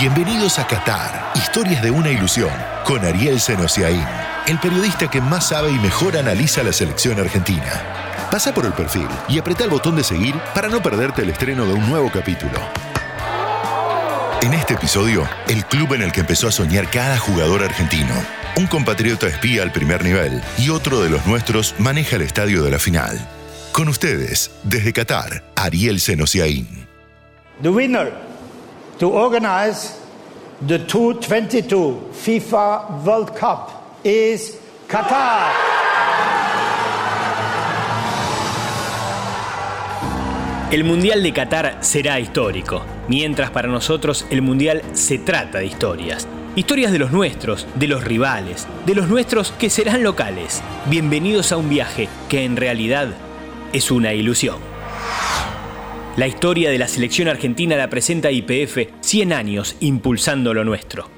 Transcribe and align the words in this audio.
Bienvenidos 0.00 0.60
a 0.60 0.66
Qatar, 0.68 1.32
historias 1.34 1.82
de 1.82 1.90
una 1.90 2.08
ilusión, 2.08 2.52
con 2.84 3.04
Ariel 3.04 3.40
Senosiaín, 3.40 4.04
el 4.46 4.56
periodista 4.60 5.10
que 5.10 5.20
más 5.20 5.48
sabe 5.48 5.72
y 5.72 5.78
mejor 5.80 6.16
analiza 6.16 6.62
la 6.62 6.72
selección 6.72 7.18
argentina. 7.18 7.82
Pasa 8.30 8.54
por 8.54 8.64
el 8.64 8.72
perfil 8.74 9.08
y 9.28 9.40
apreta 9.40 9.64
el 9.64 9.70
botón 9.70 9.96
de 9.96 10.04
seguir 10.04 10.36
para 10.54 10.68
no 10.68 10.80
perderte 10.80 11.22
el 11.22 11.30
estreno 11.30 11.66
de 11.66 11.72
un 11.72 11.90
nuevo 11.90 12.12
capítulo. 12.12 12.60
En 14.40 14.54
este 14.54 14.74
episodio, 14.74 15.28
el 15.48 15.64
club 15.64 15.94
en 15.94 16.02
el 16.02 16.12
que 16.12 16.20
empezó 16.20 16.46
a 16.46 16.52
soñar 16.52 16.88
cada 16.92 17.18
jugador 17.18 17.64
argentino. 17.64 18.14
Un 18.54 18.68
compatriota 18.68 19.26
espía 19.26 19.64
al 19.64 19.72
primer 19.72 20.04
nivel 20.04 20.40
y 20.58 20.70
otro 20.70 21.02
de 21.02 21.10
los 21.10 21.26
nuestros 21.26 21.74
maneja 21.78 22.14
el 22.14 22.22
estadio 22.22 22.62
de 22.62 22.70
la 22.70 22.78
final. 22.78 23.18
Con 23.72 23.88
ustedes, 23.88 24.52
desde 24.62 24.92
Qatar, 24.92 25.42
Ariel 25.56 25.98
Senosiaín. 25.98 26.86
The 27.62 27.70
winner 27.70 28.27
to 28.98 29.08
organize 29.10 29.96
the 30.66 30.78
2022 30.78 32.10
FIFA 32.12 33.04
World 33.04 33.30
Cup 33.38 33.70
is 34.04 34.58
Qatar. 34.88 35.52
El 40.70 40.84
Mundial 40.84 41.22
de 41.22 41.32
Qatar 41.32 41.78
será 41.80 42.20
histórico, 42.20 42.82
mientras 43.08 43.50
para 43.50 43.68
nosotros 43.68 44.26
el 44.30 44.42
Mundial 44.42 44.82
se 44.92 45.18
trata 45.18 45.58
de 45.58 45.66
historias. 45.66 46.28
Historias 46.56 46.92
de 46.92 46.98
los 46.98 47.12
nuestros, 47.12 47.66
de 47.76 47.86
los 47.86 48.04
rivales, 48.04 48.66
de 48.84 48.94
los 48.94 49.08
nuestros 49.08 49.52
que 49.52 49.70
serán 49.70 50.02
locales. 50.02 50.60
Bienvenidos 50.86 51.52
a 51.52 51.56
un 51.56 51.70
viaje 51.70 52.08
que 52.28 52.44
en 52.44 52.56
realidad 52.56 53.08
es 53.72 53.90
una 53.90 54.12
ilusión. 54.12 54.67
La 56.18 56.26
historia 56.26 56.68
de 56.72 56.78
la 56.78 56.88
selección 56.88 57.28
argentina 57.28 57.76
la 57.76 57.88
presenta 57.88 58.32
IPF 58.32 58.88
100 59.02 59.32
años 59.32 59.76
impulsando 59.78 60.52
lo 60.52 60.64
nuestro. 60.64 61.08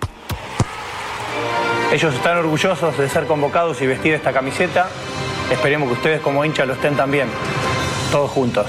Ellos 1.90 2.12
están 2.12 2.36
orgullosos 2.36 2.98
de 2.98 3.08
ser 3.08 3.24
convocados 3.24 3.80
y 3.80 3.86
vestir 3.86 4.12
esta 4.12 4.30
camiseta. 4.34 4.90
Esperemos 5.50 5.88
que 5.88 5.94
ustedes 5.94 6.20
como 6.20 6.44
hinchas 6.44 6.68
lo 6.68 6.74
estén 6.74 6.96
también. 6.96 7.28
Todos 8.12 8.30
juntos. 8.30 8.66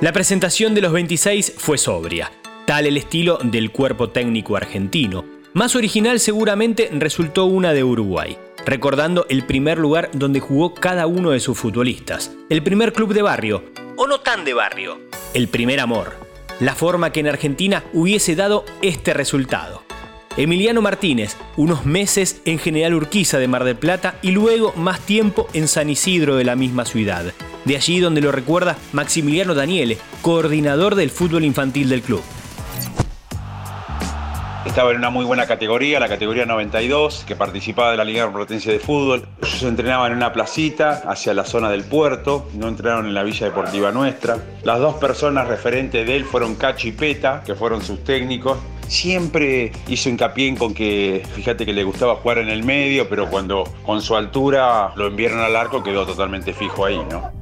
La 0.00 0.12
presentación 0.12 0.72
de 0.72 0.82
los 0.82 0.92
26 0.92 1.54
fue 1.58 1.78
sobria, 1.78 2.30
tal 2.64 2.86
el 2.86 2.96
estilo 2.96 3.40
del 3.42 3.72
cuerpo 3.72 4.10
técnico 4.10 4.56
argentino. 4.56 5.24
Más 5.52 5.74
original 5.74 6.20
seguramente 6.20 6.90
resultó 6.92 7.44
una 7.46 7.72
de 7.72 7.82
Uruguay, 7.82 8.38
recordando 8.64 9.26
el 9.28 9.44
primer 9.44 9.78
lugar 9.78 10.10
donde 10.12 10.40
jugó 10.40 10.74
cada 10.74 11.06
uno 11.06 11.30
de 11.30 11.40
sus 11.40 11.58
futbolistas, 11.58 12.32
el 12.48 12.62
primer 12.62 12.92
club 12.92 13.14
de 13.14 13.22
barrio, 13.22 13.64
o 13.96 14.06
no 14.06 14.20
tan 14.20 14.44
de 14.44 14.54
barrio, 14.54 15.00
el 15.34 15.48
primer 15.48 15.80
amor, 15.80 16.12
la 16.60 16.74
forma 16.74 17.10
que 17.10 17.20
en 17.20 17.28
Argentina 17.28 17.84
hubiese 17.92 18.36
dado 18.36 18.64
este 18.82 19.14
resultado. 19.14 19.82
Emiliano 20.36 20.80
Martínez, 20.80 21.36
unos 21.56 21.84
meses 21.84 22.40
en 22.46 22.58
General 22.58 22.94
Urquiza 22.94 23.38
de 23.38 23.48
Mar 23.48 23.64
del 23.64 23.76
Plata 23.76 24.14
y 24.22 24.30
luego 24.30 24.72
más 24.76 25.00
tiempo 25.00 25.46
en 25.52 25.68
San 25.68 25.90
Isidro 25.90 26.36
de 26.36 26.44
la 26.44 26.56
misma 26.56 26.86
ciudad. 26.86 27.34
De 27.66 27.76
allí 27.76 28.00
donde 28.00 28.22
lo 28.22 28.32
recuerda 28.32 28.78
Maximiliano 28.92 29.54
Daniele, 29.54 29.98
coordinador 30.22 30.94
del 30.94 31.10
fútbol 31.10 31.44
infantil 31.44 31.90
del 31.90 32.00
club. 32.00 32.22
Estaba 34.64 34.92
en 34.92 34.98
una 34.98 35.10
muy 35.10 35.24
buena 35.24 35.46
categoría, 35.46 35.98
la 35.98 36.08
categoría 36.08 36.46
92, 36.46 37.24
que 37.26 37.34
participaba 37.34 37.90
de 37.90 37.96
la 37.96 38.04
Liga 38.04 38.32
Potencia 38.32 38.70
de 38.70 38.78
Fútbol. 38.78 39.26
Ellos 39.42 39.62
entrenaban 39.64 40.12
en 40.12 40.18
una 40.18 40.32
placita 40.32 41.02
hacia 41.04 41.34
la 41.34 41.44
zona 41.44 41.68
del 41.68 41.82
puerto, 41.82 42.48
no 42.54 42.68
entrenaron 42.68 43.06
en 43.06 43.12
la 43.12 43.24
Villa 43.24 43.46
Deportiva 43.46 43.90
Nuestra. 43.90 44.38
Las 44.62 44.78
dos 44.78 44.94
personas 44.94 45.48
referentes 45.48 46.06
de 46.06 46.16
él 46.16 46.24
fueron 46.24 46.54
Cacho 46.54 46.86
y 46.86 46.92
Peta, 46.92 47.42
que 47.44 47.56
fueron 47.56 47.82
sus 47.82 48.04
técnicos. 48.04 48.56
Siempre 48.86 49.72
hizo 49.88 50.08
hincapié 50.08 50.46
en 50.46 50.56
con 50.56 50.74
que, 50.74 51.26
fíjate 51.34 51.66
que 51.66 51.72
le 51.72 51.82
gustaba 51.82 52.14
jugar 52.14 52.38
en 52.38 52.48
el 52.48 52.62
medio, 52.62 53.08
pero 53.08 53.28
cuando 53.28 53.64
con 53.84 54.00
su 54.00 54.14
altura 54.14 54.92
lo 54.94 55.08
enviaron 55.08 55.40
al 55.40 55.56
arco 55.56 55.82
quedó 55.82 56.06
totalmente 56.06 56.54
fijo 56.54 56.84
ahí, 56.84 57.00
¿no? 57.10 57.41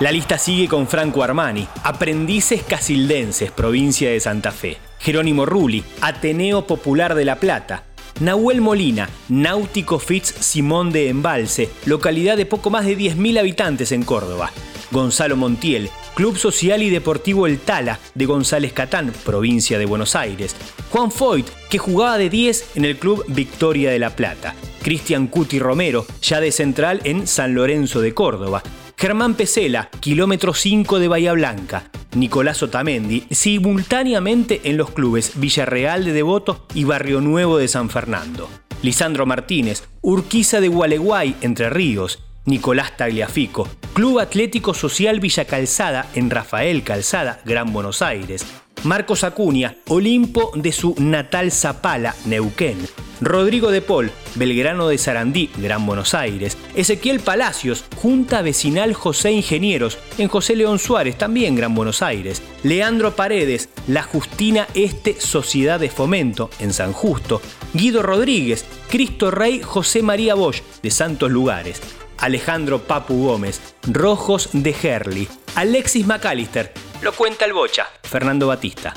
La 0.00 0.12
lista 0.12 0.38
sigue 0.38 0.68
con 0.68 0.86
Franco 0.86 1.24
Armani, 1.24 1.66
Aprendices 1.82 2.62
Casildenses, 2.62 3.50
provincia 3.50 4.08
de 4.08 4.20
Santa 4.20 4.52
Fe, 4.52 4.78
Jerónimo 5.00 5.44
Rulli, 5.44 5.82
Ateneo 6.00 6.68
Popular 6.68 7.16
de 7.16 7.24
La 7.24 7.40
Plata, 7.40 7.82
Nahuel 8.20 8.60
Molina, 8.60 9.08
Náutico 9.28 9.98
Fitz 9.98 10.32
Simón 10.38 10.92
de 10.92 11.08
Embalse, 11.08 11.68
localidad 11.84 12.36
de 12.36 12.46
poco 12.46 12.70
más 12.70 12.86
de 12.86 12.96
10.000 12.96 13.40
habitantes 13.40 13.90
en 13.90 14.04
Córdoba, 14.04 14.52
Gonzalo 14.92 15.36
Montiel, 15.36 15.90
Club 16.14 16.38
Social 16.38 16.80
y 16.84 16.90
Deportivo 16.90 17.48
El 17.48 17.58
Tala 17.58 17.98
de 18.14 18.26
González 18.26 18.72
Catán, 18.72 19.12
provincia 19.24 19.80
de 19.80 19.86
Buenos 19.86 20.14
Aires, 20.14 20.54
Juan 20.92 21.10
Foyt, 21.10 21.48
que 21.68 21.78
jugaba 21.78 22.18
de 22.18 22.30
10 22.30 22.76
en 22.76 22.84
el 22.84 22.98
Club 22.98 23.24
Victoria 23.26 23.90
de 23.90 23.98
La 23.98 24.10
Plata, 24.10 24.54
Cristian 24.80 25.26
Cuti 25.26 25.58
Romero, 25.58 26.06
ya 26.22 26.40
de 26.40 26.52
central 26.52 27.00
en 27.02 27.26
San 27.26 27.54
Lorenzo 27.54 28.00
de 28.00 28.14
Córdoba, 28.14 28.62
Germán 29.00 29.34
Pesela, 29.34 29.90
kilómetro 30.00 30.52
5 30.54 30.98
de 30.98 31.06
Bahía 31.06 31.32
Blanca, 31.32 31.84
Nicolás 32.16 32.64
Otamendi, 32.64 33.28
simultáneamente 33.30 34.62
en 34.64 34.76
los 34.76 34.90
clubes 34.90 35.38
Villarreal 35.38 36.04
de 36.04 36.12
Devoto 36.12 36.66
y 36.74 36.82
Barrio 36.82 37.20
Nuevo 37.20 37.58
de 37.58 37.68
San 37.68 37.90
Fernando. 37.90 38.50
Lisandro 38.82 39.24
Martínez, 39.24 39.84
Urquiza 40.00 40.60
de 40.60 40.66
Gualeguay, 40.66 41.36
Entre 41.42 41.70
Ríos, 41.70 42.24
Nicolás 42.44 42.96
Tagliafico, 42.96 43.68
Club 43.92 44.18
Atlético 44.18 44.74
Social 44.74 45.20
Villa 45.20 45.44
Calzada 45.44 46.10
en 46.16 46.28
Rafael 46.28 46.82
Calzada, 46.82 47.40
Gran 47.44 47.72
Buenos 47.72 48.02
Aires, 48.02 48.44
Marcos 48.84 49.24
Acuña, 49.24 49.76
Olimpo 49.88 50.52
de 50.54 50.72
su 50.72 50.94
natal 50.98 51.50
Zapala, 51.52 52.14
Neuquén, 52.24 52.78
Rodrigo 53.20 53.70
de 53.70 53.82
Paul, 53.82 54.12
Belgrano 54.36 54.88
de 54.88 54.98
Sarandí, 54.98 55.50
Gran 55.56 55.84
Buenos 55.84 56.14
Aires, 56.14 56.56
Ezequiel 56.74 57.20
Palacios, 57.20 57.84
Junta 57.96 58.42
Vecinal 58.42 58.94
José 58.94 59.32
Ingenieros, 59.32 59.98
en 60.18 60.28
José 60.28 60.54
León 60.54 60.78
Suárez, 60.78 61.18
también 61.18 61.56
Gran 61.56 61.74
Buenos 61.74 62.02
Aires, 62.02 62.42
Leandro 62.62 63.16
Paredes, 63.16 63.68
La 63.88 64.02
Justina 64.02 64.68
Este 64.74 65.20
Sociedad 65.20 65.80
de 65.80 65.90
Fomento, 65.90 66.50
en 66.60 66.72
San 66.72 66.92
Justo, 66.92 67.42
Guido 67.74 68.02
Rodríguez, 68.02 68.64
Cristo 68.88 69.30
Rey 69.30 69.60
José 69.62 70.02
María 70.02 70.34
Bosch, 70.34 70.62
de 70.82 70.90
Santos 70.90 71.30
Lugares, 71.30 71.80
Alejandro 72.18 72.82
Papu 72.82 73.26
Gómez, 73.26 73.60
Rojos 73.86 74.50
de 74.52 74.74
Herli, 74.82 75.28
Alexis 75.54 76.06
McAllister, 76.06 76.72
lo 77.02 77.12
cuenta 77.12 77.44
el 77.44 77.52
Bocha, 77.52 77.86
Fernando 78.02 78.46
Batista 78.46 78.94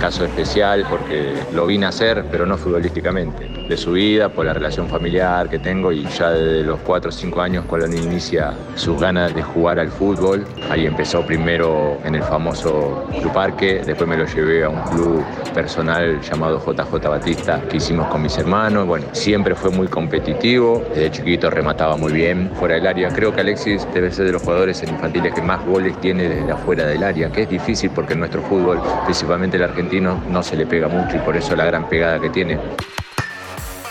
caso 0.00 0.24
especial 0.24 0.86
porque 0.88 1.34
lo 1.52 1.66
vine 1.66 1.86
a 1.86 1.88
hacer, 1.88 2.24
pero 2.30 2.46
no 2.46 2.56
futbolísticamente. 2.56 3.55
De 3.68 3.76
su 3.76 3.92
vida, 3.92 4.28
por 4.28 4.46
la 4.46 4.52
relación 4.52 4.88
familiar 4.88 5.48
que 5.48 5.58
tengo 5.58 5.90
y 5.90 6.04
ya 6.04 6.30
desde 6.30 6.62
los 6.62 6.78
4 6.80 7.08
o 7.08 7.12
5 7.12 7.40
años 7.40 7.64
cuando 7.66 7.88
inicia 7.88 8.54
sus 8.76 9.00
ganas 9.00 9.34
de 9.34 9.42
jugar 9.42 9.80
al 9.80 9.88
fútbol. 9.88 10.46
Ahí 10.70 10.86
empezó 10.86 11.26
primero 11.26 11.98
en 12.04 12.14
el 12.14 12.22
famoso 12.22 13.04
Club 13.20 13.32
Parque, 13.32 13.82
después 13.84 14.08
me 14.08 14.16
lo 14.16 14.24
llevé 14.24 14.62
a 14.62 14.68
un 14.68 14.80
club 14.82 15.24
personal 15.52 16.20
llamado 16.20 16.62
JJ 16.64 17.08
Batista 17.08 17.60
que 17.68 17.78
hicimos 17.78 18.06
con 18.06 18.22
mis 18.22 18.38
hermanos. 18.38 18.86
Bueno, 18.86 19.06
siempre 19.10 19.56
fue 19.56 19.70
muy 19.70 19.88
competitivo, 19.88 20.84
desde 20.94 21.10
chiquito 21.10 21.50
remataba 21.50 21.96
muy 21.96 22.12
bien 22.12 22.52
fuera 22.54 22.76
del 22.76 22.86
área. 22.86 23.08
Creo 23.08 23.34
que 23.34 23.40
Alexis 23.40 23.84
debe 23.92 24.12
ser 24.12 24.26
de 24.26 24.32
los 24.32 24.42
jugadores 24.42 24.80
en 24.84 24.90
infantiles 24.90 25.34
que 25.34 25.42
más 25.42 25.64
goles 25.66 26.00
tiene 26.00 26.28
desde 26.28 26.52
afuera 26.52 26.86
del 26.86 27.02
área, 27.02 27.32
que 27.32 27.42
es 27.42 27.50
difícil 27.50 27.90
porque 27.90 28.12
en 28.12 28.20
nuestro 28.20 28.42
fútbol, 28.42 28.80
principalmente 29.06 29.56
el 29.56 29.64
argentino, 29.64 30.22
no 30.30 30.40
se 30.44 30.56
le 30.56 30.66
pega 30.66 30.86
mucho 30.86 31.16
y 31.16 31.20
por 31.20 31.36
eso 31.36 31.56
la 31.56 31.64
gran 31.64 31.88
pegada 31.88 32.20
que 32.20 32.30
tiene. 32.30 32.58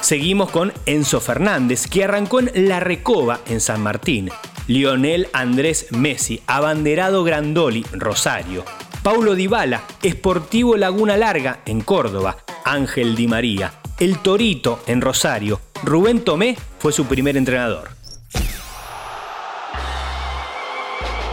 Seguimos 0.06 0.52
con 0.52 0.72
Enzo 0.86 1.20
Fernández, 1.20 1.88
que 1.88 2.04
arrancó 2.04 2.40
en 2.40 2.52
La 2.70 2.80
Recoba, 2.80 3.40
en 3.48 3.60
San 3.60 3.82
Martín. 3.82 4.30
Lionel 4.68 5.30
Andrés 5.34 5.88
Messi, 5.90 6.44
abanderado 6.46 7.24
Grandoli, 7.24 7.84
Rosario. 7.92 8.64
Paulo 9.02 9.34
Dybala, 9.34 9.82
Esportivo 10.04 10.78
Laguna 10.78 11.18
Larga, 11.18 11.62
en 11.66 11.82
Córdoba. 11.82 12.38
Ángel 12.66 13.16
Di 13.16 13.28
María, 13.28 13.74
El 14.00 14.20
Torito, 14.20 14.84
en 14.86 15.02
Rosario. 15.02 15.60
Rubén 15.82 16.24
Tomé 16.24 16.56
fue 16.78 16.92
su 16.94 17.06
primer 17.06 17.36
entrenador. 17.36 17.95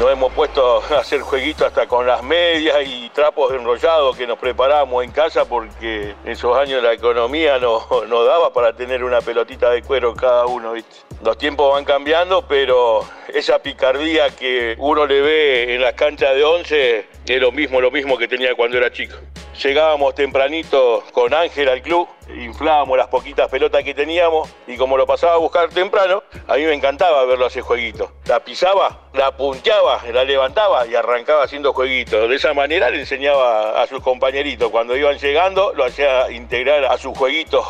Nos 0.03 0.11
hemos 0.11 0.33
puesto 0.33 0.83
a 0.83 0.99
hacer 0.99 1.21
jueguitos 1.21 1.65
hasta 1.65 1.87
con 1.87 2.05
las 2.09 2.25
medias 2.25 2.77
y 2.85 3.09
trapos 3.11 3.53
enrollados 3.53 4.17
que 4.17 4.27
nos 4.27 4.37
preparamos 4.37 5.05
en 5.05 5.13
casa 5.13 5.45
porque 5.45 6.17
en 6.25 6.33
esos 6.33 6.57
años 6.57 6.83
la 6.83 6.93
economía 6.93 7.61
no, 7.61 7.87
no 8.09 8.25
daba 8.25 8.53
para 8.53 8.73
tener 8.73 9.05
una 9.05 9.21
pelotita 9.21 9.71
de 9.71 9.81
cuero 9.81 10.13
cada 10.13 10.47
uno. 10.47 10.75
Los 11.23 11.39
tiempos 11.39 11.73
van 11.73 11.85
cambiando, 11.85 12.45
pero 12.49 13.05
esa 13.33 13.61
picardía 13.61 14.31
que 14.31 14.75
uno 14.79 15.07
le 15.07 15.21
ve 15.21 15.75
en 15.77 15.81
las 15.81 15.93
canchas 15.93 16.35
de 16.35 16.43
once 16.43 17.07
es 17.25 17.41
lo 17.41 17.53
mismo, 17.53 17.81
lo 17.81 17.93
mismo 17.93 18.19
que 18.19 18.27
tenía 18.27 18.57
cuando 18.57 18.79
era 18.79 18.91
chico. 18.91 19.15
Llegábamos 19.61 20.15
tempranito 20.15 21.03
con 21.13 21.35
Ángel 21.35 21.69
al 21.69 21.83
club, 21.83 22.09
inflábamos 22.29 22.97
las 22.97 23.09
poquitas 23.09 23.49
pelotas 23.49 23.83
que 23.85 23.95
teníamos 23.95 24.49
y 24.67 24.77
como 24.77 24.97
lo 24.97 25.07
pasaba 25.07 25.35
a 25.35 25.39
buscar 25.39 25.69
temprano, 25.71 26.23
a 26.47 26.57
mí 26.57 26.63
me 26.65 26.75
encantaba 26.75 27.25
verlo 27.25 27.47
hacer 27.47 27.63
jueguitos. 27.63 28.11
La 28.27 28.41
pisaba, 28.41 29.09
la 29.15 29.37
punteaba, 29.37 30.03
la 30.13 30.25
levantaba 30.25 30.87
y 30.87 30.95
arrancaba 30.95 31.45
haciendo 31.45 31.73
jueguitos. 31.73 32.29
De 32.29 32.37
esa 32.37 32.55
manera 32.55 32.91
le 32.91 33.01
enseñaba 33.01 33.83
a 33.83 33.87
sus 33.87 34.01
compañeritos. 34.03 34.71
Cuando 34.71 34.97
iban 34.97 35.19
llegando, 35.19 35.73
lo 35.75 35.85
hacía 35.85 36.31
integrar 36.31 36.85
a 36.85 36.97
sus 36.99 37.17
jueguitos. 37.17 37.67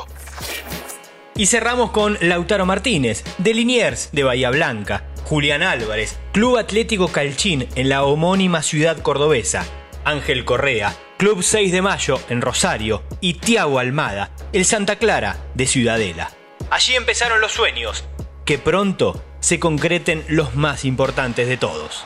Y 1.35 1.47
cerramos 1.47 1.91
con 1.91 2.19
Lautaro 2.21 2.67
Martínez, 2.67 3.25
de 3.39 3.55
Liniers, 3.55 4.11
de 4.13 4.23
Bahía 4.23 4.51
Blanca. 4.51 5.05
Julián 5.25 5.63
Álvarez, 5.63 6.19
Club 6.33 6.59
Atlético 6.59 7.09
Calchín 7.09 7.67
en 7.75 7.89
la 7.89 8.05
homónima 8.05 8.61
ciudad 8.61 8.99
cordobesa. 8.99 9.65
Ángel 10.05 10.45
Correa, 10.45 10.95
Club 11.23 11.45
6 11.45 11.71
de 11.71 11.83
Mayo 11.83 12.19
en 12.31 12.41
Rosario. 12.41 13.05
Y 13.21 13.35
Tiago 13.35 13.79
Almada, 13.79 14.33
el 14.53 14.65
Santa 14.65 14.97
Clara 14.97 15.37
de 15.55 15.69
Ciudadela. 15.69 16.33
Allí 16.69 16.97
empezaron 16.97 17.41
los 17.41 17.53
sueños, 17.53 18.05
que 18.45 18.59
pronto 18.59 19.23
se 19.39 19.61
concreten 19.61 20.25
los 20.27 20.57
más 20.57 20.85
importantes 20.85 21.47
de 21.47 21.57
todos. 21.57 22.05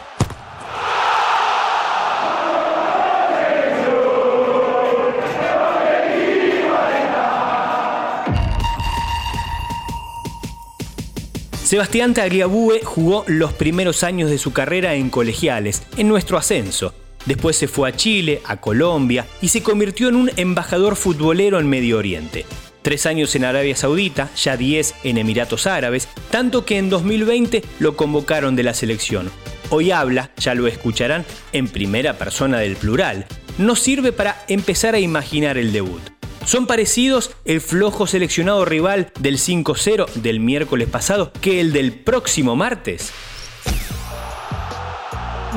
Sebastián 11.65 12.13
Tagliabue 12.13 12.83
jugó 12.85 13.25
los 13.29 13.55
primeros 13.55 14.03
años 14.03 14.29
de 14.29 14.37
su 14.37 14.53
carrera 14.53 14.93
en 14.93 15.09
colegiales, 15.09 15.85
en 15.97 16.07
nuestro 16.07 16.37
ascenso. 16.37 16.93
Después 17.27 17.57
se 17.57 17.69
fue 17.69 17.89
a 17.89 17.93
Chile, 17.93 18.41
a 18.45 18.61
Colombia 18.61 19.27
y 19.43 19.49
se 19.49 19.63
convirtió 19.63 20.09
en 20.09 20.17
un 20.17 20.31
embajador 20.37 20.97
futbolero 20.97 21.59
en 21.59 21.69
Medio 21.69 21.99
Oriente. 21.99 22.47
Tres 22.83 23.05
años 23.05 23.35
en 23.35 23.45
Arabia 23.45 23.75
Saudita, 23.75 24.31
ya 24.37 24.57
diez 24.57 24.95
en 25.03 25.19
Emiratos 25.19 25.67
Árabes, 25.67 26.09
tanto 26.31 26.65
que 26.65 26.79
en 26.79 26.89
2020 26.89 27.65
lo 27.81 27.97
convocaron 27.97 28.55
de 28.55 28.63
la 28.63 28.75
selección. 28.75 29.29
Hoy 29.71 29.91
habla, 29.91 30.31
ya 30.37 30.55
lo 30.55 30.69
escucharán, 30.69 31.27
en 31.53 31.67
primera 31.67 32.17
persona 32.17 32.61
del 32.61 32.77
plural. 32.77 33.27
Nos 33.59 33.81
sirve 33.81 34.13
para 34.13 34.45
empezar 34.47 34.95
a 34.95 35.01
imaginar 35.01 35.59
el 35.59 35.73
debut. 35.73 36.01
Son 36.45 36.69
parecidos 36.69 37.33
el 37.45 37.61
flojo 37.61 38.07
seleccionado 38.07 38.65
rival 38.65 39.11
del 39.19 39.39
5-0 39.39 40.07
del 40.15 40.39
miércoles 40.39 40.89
pasado 40.89 41.33
que 41.41 41.61
el 41.61 41.73
del 41.73 41.93
próximo 41.93 42.55
martes. 42.55 43.11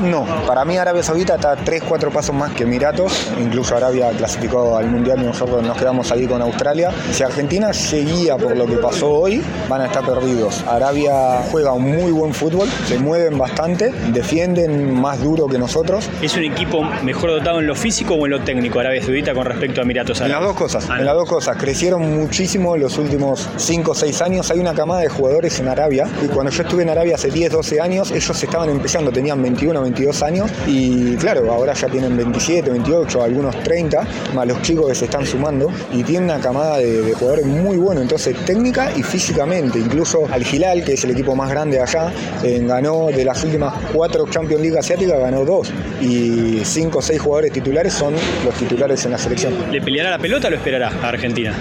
No, 0.02 0.24
para 0.46 0.64
mí 0.64 0.78
Arabia 0.78 1.02
Saudita 1.02 1.34
está 1.34 1.56
3-4 1.56 2.10
pasos 2.10 2.34
más 2.34 2.52
que 2.52 2.62
Emiratos, 2.62 3.30
incluso 3.38 3.76
Arabia 3.76 4.10
clasificó 4.16 4.78
al 4.78 4.86
Mundial 4.86 5.20
y 5.22 5.26
nosotros 5.26 5.62
nos 5.62 5.76
quedamos 5.76 6.10
ahí 6.10 6.26
con 6.26 6.40
Australia. 6.40 6.90
Si 7.12 7.22
Argentina 7.22 7.72
seguía 7.74 8.38
por 8.38 8.56
lo 8.56 8.66
que 8.66 8.76
pasó 8.76 9.10
hoy, 9.10 9.42
van 9.68 9.82
a 9.82 9.86
estar 9.86 10.02
perdidos. 10.04 10.64
Arabia 10.66 11.42
juega 11.50 11.72
un 11.72 11.82
muy 11.82 12.12
buen 12.12 12.32
fútbol, 12.32 12.66
se 12.86 12.98
mueven 12.98 13.36
bastante, 13.36 13.92
defienden 14.12 14.98
más 14.98 15.22
duro 15.22 15.46
que 15.46 15.58
nosotros. 15.58 16.08
¿Es 16.22 16.34
un 16.34 16.44
equipo 16.44 16.82
mejor 17.04 17.30
dotado 17.30 17.60
en 17.60 17.66
lo 17.66 17.74
físico 17.74 18.14
o 18.14 18.24
en 18.24 18.32
lo 18.32 18.40
técnico 18.40 18.80
Arabia 18.80 19.02
Saudita 19.02 19.34
con 19.34 19.44
respecto 19.44 19.82
a 19.82 19.84
Emiratos 19.84 20.22
Árabes? 20.22 20.36
En 20.36 20.40
las 20.40 20.48
dos 20.48 20.56
cosas, 20.56 20.98
en 20.98 21.04
las 21.04 21.14
dos 21.14 21.28
cosas. 21.28 21.56
Crecieron 21.58 22.18
muchísimo 22.18 22.74
en 22.74 22.82
los 22.82 22.96
últimos 22.96 23.46
5 23.56 23.90
o 23.90 23.94
6 23.94 24.22
años. 24.22 24.50
Hay 24.50 24.60
una 24.60 24.72
camada 24.72 25.00
de 25.00 25.10
jugadores 25.10 25.60
en 25.60 25.68
Arabia 25.68 26.08
y 26.24 26.28
cuando 26.28 26.50
yo 26.50 26.62
estuve 26.62 26.84
en 26.84 26.88
Arabia 26.88 27.16
hace 27.16 27.30
10, 27.30 27.52
12 27.52 27.80
años, 27.82 28.10
ellos 28.12 28.42
estaban 28.42 28.70
empezando, 28.70 29.12
tenían 29.12 29.42
21, 29.42 29.82
22 29.82 29.89
años 30.22 30.50
y 30.66 31.14
claro, 31.16 31.52
ahora 31.52 31.72
ya 31.74 31.88
tienen 31.88 32.16
27, 32.16 32.70
28, 32.70 33.22
algunos 33.22 33.56
30, 33.62 34.06
más 34.34 34.46
los 34.46 34.62
chicos 34.62 34.88
que 34.88 34.94
se 34.94 35.04
están 35.04 35.26
sumando 35.26 35.70
y 35.92 36.02
tienen 36.02 36.24
una 36.24 36.40
camada 36.40 36.78
de, 36.78 37.12
jugadores 37.12 37.46
muy 37.46 37.76
buenos, 37.76 38.02
entonces 38.02 38.36
técnica 38.44 38.92
y 38.96 39.02
físicamente, 39.02 39.78
incluso 39.78 40.26
Al 40.30 40.42
Hilal, 40.42 40.84
que 40.84 40.94
es 40.94 41.04
el 41.04 41.10
equipo 41.10 41.34
más 41.34 41.50
grande 41.50 41.80
allá, 41.80 42.12
eh, 42.42 42.62
ganó 42.66 43.08
de 43.08 43.24
las 43.24 43.42
últimas 43.44 43.74
cuatro 43.92 44.26
Champions 44.28 44.62
League 44.62 44.78
asiáticas, 44.78 45.18
ganó 45.18 45.44
dos 45.44 45.70
y 46.00 46.60
cinco 46.64 46.98
o 46.98 47.02
seis 47.02 47.20
jugadores 47.20 47.52
titulares 47.52 47.92
son 47.92 48.14
los 48.44 48.54
titulares 48.54 49.04
en 49.04 49.12
la 49.12 49.18
selección. 49.18 49.54
¿Le 49.70 49.80
peleará 49.80 50.10
la 50.10 50.18
pelota 50.18 50.48
o 50.48 50.50
lo 50.50 50.56
esperará 50.56 50.88
a 51.02 51.08
Argentina? 51.08 51.54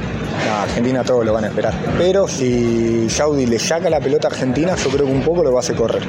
A 0.49 0.63
Argentina 0.63 1.03
todos 1.03 1.25
lo 1.25 1.33
van 1.33 1.45
a 1.45 1.47
esperar. 1.47 1.73
Pero 1.97 2.27
si 2.27 3.09
Saudi 3.09 3.45
le 3.45 3.59
saca 3.59 3.89
la 3.89 3.99
pelota 3.99 4.27
a 4.27 4.31
Argentina, 4.31 4.75
yo 4.75 4.89
creo 4.89 5.05
que 5.05 5.11
un 5.11 5.23
poco 5.23 5.43
lo 5.43 5.51
va 5.51 5.59
a 5.59 5.61
hacer 5.61 5.75
correr. 5.75 6.03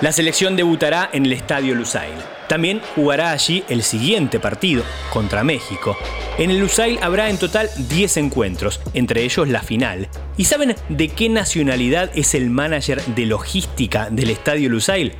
La 0.00 0.12
selección 0.12 0.54
debutará 0.54 1.10
en 1.12 1.26
el 1.26 1.32
Estadio 1.32 1.74
Lusail. 1.74 2.14
También 2.46 2.80
jugará 2.94 3.32
allí 3.32 3.64
el 3.68 3.82
siguiente 3.82 4.38
partido, 4.38 4.84
contra 5.12 5.42
México. 5.42 5.96
En 6.38 6.50
el 6.52 6.60
Lusail 6.60 7.00
habrá 7.02 7.28
en 7.28 7.36
total 7.36 7.68
10 7.76 8.18
encuentros, 8.18 8.80
entre 8.94 9.24
ellos 9.24 9.48
la 9.48 9.60
final. 9.60 10.08
¿Y 10.36 10.44
saben 10.44 10.76
de 10.88 11.08
qué 11.08 11.28
nacionalidad 11.28 12.12
es 12.14 12.36
el 12.36 12.48
manager 12.48 13.04
de 13.06 13.26
logística 13.26 14.08
del 14.08 14.30
Estadio 14.30 14.70
Lusail? 14.70 15.14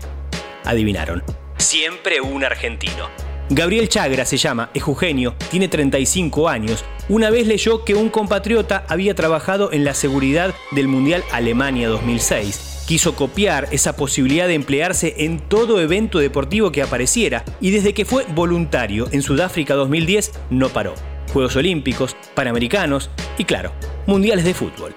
Adivinaron. 0.65 1.25
Siempre 1.57 2.21
un 2.21 2.45
argentino. 2.45 3.09
Gabriel 3.51 3.89
Chagra 3.89 4.25
se 4.25 4.37
llama, 4.37 4.71
es 4.75 4.83
Eugenio, 4.83 5.35
tiene 5.51 5.67
35 5.67 6.49
años. 6.49 6.85
Una 7.09 7.31
vez 7.31 7.49
leyó 7.49 7.85
que 7.85 7.97
un 7.97 8.11
compatriota 8.11 8.85
había 8.87 9.17
trabajado 9.17 9.73
en 9.73 9.85
la 9.85 9.95
seguridad 9.95 10.55
del 10.71 10.87
Mundial 10.87 11.25
Alemania 11.33 11.89
2006 11.89 12.68
quiso 12.89 13.15
copiar 13.15 13.69
esa 13.71 13.97
posibilidad 13.97 14.49
de 14.49 14.55
emplearse 14.55 15.15
en 15.19 15.41
todo 15.41 15.79
evento 15.79 16.21
deportivo 16.21 16.73
que 16.73 16.81
apareciera 16.81 17.45
y 17.61 17.71
desde 17.71 17.93
que 17.93 18.07
fue 18.07 18.25
voluntario 18.35 19.09
en 19.13 19.21
Sudáfrica 19.21 19.75
2010 19.75 20.33
no 20.49 20.71
paró. 20.71 20.95
Juegos 21.31 21.55
Olímpicos, 21.57 22.17
Panamericanos 22.35 23.11
y 23.37 23.45
claro, 23.45 23.73
Mundiales 24.07 24.47
de 24.47 24.55
Fútbol. 24.55 24.97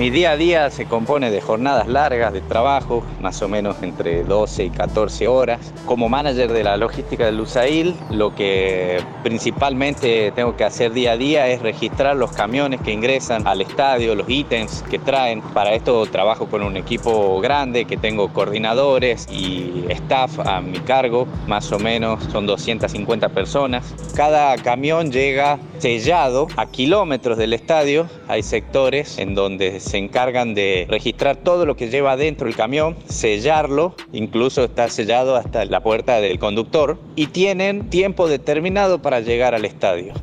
Mi 0.00 0.08
día 0.08 0.30
a 0.30 0.36
día 0.38 0.70
se 0.70 0.86
compone 0.86 1.30
de 1.30 1.42
jornadas 1.42 1.86
largas 1.86 2.32
de 2.32 2.40
trabajo, 2.40 3.04
más 3.20 3.42
o 3.42 3.48
menos 3.48 3.82
entre 3.82 4.24
12 4.24 4.64
y 4.64 4.70
14 4.70 5.28
horas. 5.28 5.74
Como 5.84 6.08
manager 6.08 6.54
de 6.54 6.64
la 6.64 6.78
logística 6.78 7.26
del 7.26 7.38
USAIL, 7.38 7.94
lo 8.08 8.34
que 8.34 9.02
principalmente 9.22 10.32
tengo 10.34 10.56
que 10.56 10.64
hacer 10.64 10.94
día 10.94 11.12
a 11.12 11.16
día 11.18 11.48
es 11.48 11.60
registrar 11.60 12.16
los 12.16 12.32
camiones 12.32 12.80
que 12.80 12.92
ingresan 12.92 13.46
al 13.46 13.60
estadio, 13.60 14.14
los 14.14 14.26
ítems 14.26 14.82
que 14.88 14.98
traen. 14.98 15.42
Para 15.42 15.74
esto 15.74 16.06
trabajo 16.06 16.46
con 16.46 16.62
un 16.62 16.78
equipo 16.78 17.38
grande 17.42 17.84
que 17.84 17.98
tengo 17.98 18.32
coordinadores 18.32 19.28
y 19.30 19.84
staff 19.90 20.38
a 20.38 20.62
mi 20.62 20.78
cargo, 20.78 21.28
más 21.46 21.70
o 21.72 21.78
menos 21.78 22.24
son 22.32 22.46
250 22.46 23.28
personas. 23.28 23.94
Cada 24.16 24.56
camión 24.56 25.12
llega 25.12 25.58
sellado 25.76 26.46
a 26.56 26.64
kilómetros 26.64 27.36
del 27.36 27.52
estadio. 27.52 28.08
Hay 28.30 28.44
sectores 28.44 29.18
en 29.18 29.34
donde 29.34 29.80
se 29.80 29.98
encargan 29.98 30.54
de 30.54 30.86
registrar 30.88 31.38
todo 31.38 31.66
lo 31.66 31.74
que 31.74 31.90
lleva 31.90 32.16
dentro 32.16 32.46
el 32.46 32.54
camión, 32.54 32.96
sellarlo, 33.08 33.96
incluso 34.12 34.62
está 34.62 34.88
sellado 34.88 35.34
hasta 35.34 35.64
la 35.64 35.82
puerta 35.82 36.20
del 36.20 36.38
conductor 36.38 37.00
y 37.16 37.26
tienen 37.26 37.90
tiempo 37.90 38.28
determinado 38.28 39.02
para 39.02 39.18
llegar 39.18 39.56
al 39.56 39.64
estadio. 39.64 40.14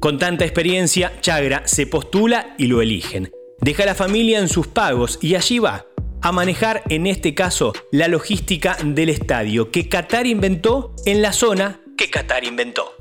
Con 0.00 0.18
tanta 0.18 0.44
experiencia, 0.44 1.12
Chagra 1.20 1.62
se 1.68 1.86
postula 1.86 2.56
y 2.58 2.66
lo 2.66 2.82
eligen. 2.82 3.30
Deja 3.60 3.84
a 3.84 3.86
la 3.86 3.94
familia 3.94 4.40
en 4.40 4.48
sus 4.48 4.66
pagos 4.66 5.20
y 5.22 5.36
allí 5.36 5.60
va, 5.60 5.86
a 6.22 6.32
manejar 6.32 6.82
en 6.88 7.06
este 7.06 7.36
caso 7.36 7.72
la 7.92 8.08
logística 8.08 8.76
del 8.84 9.10
estadio 9.10 9.70
que 9.70 9.88
Qatar 9.88 10.26
inventó 10.26 10.92
en 11.04 11.22
la 11.22 11.32
zona 11.32 11.80
que 11.96 12.10
Qatar 12.10 12.42
inventó. 12.42 12.96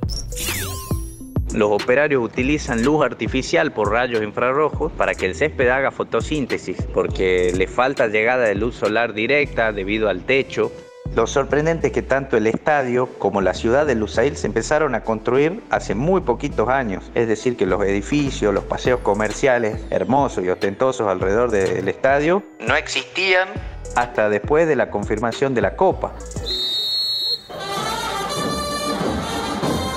Los 1.56 1.72
operarios 1.72 2.22
utilizan 2.22 2.84
luz 2.84 3.06
artificial 3.06 3.72
por 3.72 3.90
rayos 3.90 4.22
infrarrojos 4.22 4.92
para 4.92 5.16
que 5.16 5.26
el 5.26 5.36
césped 5.36 5.70
haga 5.70 5.90
fotosíntesis, 5.90 6.76
porque 6.94 7.54
le 7.56 7.68
falta 7.68 8.08
llegada 8.08 8.44
de 8.44 8.56
luz 8.56 8.76
solar 8.76 9.14
directa 9.14 9.72
debido 9.72 10.10
al 10.10 10.26
techo. 10.26 10.70
Lo 11.16 11.28
sorprendente 11.28 11.88
es 11.88 11.94
que 11.94 12.02
tanto 12.02 12.36
el 12.36 12.48
estadio 12.48 13.08
como 13.20 13.40
la 13.40 13.54
ciudad 13.54 13.86
de 13.86 13.96
Lusail 13.96 14.36
se 14.36 14.48
empezaron 14.48 14.96
a 14.96 15.06
construir 15.06 15.64
hace 15.70 15.96
muy 15.96 16.20
poquitos 16.20 16.68
años. 16.68 17.10
Es 17.16 17.30
decir, 17.30 17.56
que 17.56 17.66
los 17.66 17.82
edificios, 17.84 18.54
los 18.54 18.66
paseos 18.66 19.00
comerciales 19.00 19.80
hermosos 19.92 20.44
y 20.44 20.50
ostentosos 20.50 21.08
alrededor 21.08 21.52
del 21.52 21.88
estadio 21.88 22.44
no 22.60 22.76
existían 22.76 23.48
hasta 23.96 24.28
después 24.28 24.68
de 24.68 24.76
la 24.76 24.92
confirmación 24.92 25.54
de 25.54 25.62
la 25.62 25.78
Copa. 25.78 26.14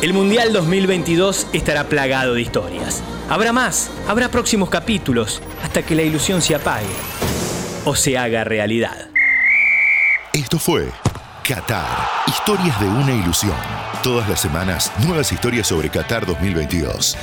El 0.01 0.13
Mundial 0.13 0.53
2022 0.53 1.49
estará 1.53 1.89
plagado 1.89 2.35
de 2.35 2.41
historias. 2.41 3.03
Habrá 3.29 3.53
más, 3.53 3.91
habrá 4.07 4.29
próximos 4.29 4.71
capítulos, 4.71 5.43
hasta 5.61 5.83
que 5.83 5.97
la 5.97 6.03
ilusión 6.03 6.41
se 6.41 6.55
apague 6.55 6.87
o 7.85 7.97
se 7.97 8.17
haga 8.17 8.45
realidad. 8.45 9.09
Esto 10.33 10.61
fue 10.61 10.89
Qatar. 11.43 12.07
Historias 12.29 12.79
de 12.79 12.87
una 12.87 13.13
ilusión. 13.13 13.57
Todas 14.05 14.29
las 14.29 14.41
semanas, 14.41 14.93
nuevas 15.05 15.33
historias 15.33 15.67
sobre 15.67 15.91
Qatar 15.91 16.27
2022. 16.27 17.17